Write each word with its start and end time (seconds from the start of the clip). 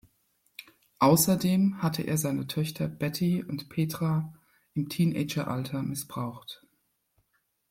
Außerdem 0.97 1.83
hatte 1.83 2.01
er 2.01 2.17
seine 2.17 2.47
Töchter 2.47 2.87
Betty 2.87 3.43
und 3.43 3.69
Petra 3.69 4.33
im 4.73 4.89
Teenageralter 4.89 5.83
missbraucht. 5.83 6.65